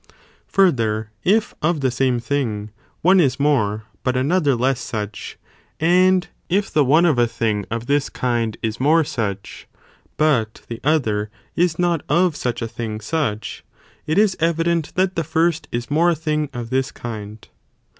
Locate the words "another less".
4.37-4.79